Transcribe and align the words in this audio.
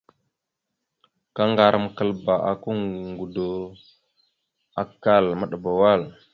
Kaŋgarəkaləba 1.35 2.33
aka 2.51 2.69
ŋgədo, 3.11 3.49
akkal, 4.81 5.25
maɗəba 5.39 5.71
wal. 5.79 6.01